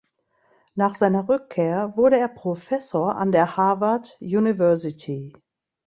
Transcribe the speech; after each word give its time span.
Nach 0.73 0.95
seiner 0.95 1.29
Rückkehr 1.29 1.95
wurde 1.95 2.17
er 2.17 2.27
Professor 2.27 3.17
an 3.17 3.31
der 3.31 3.55
Harvard 3.55 4.17
University. 4.19 5.35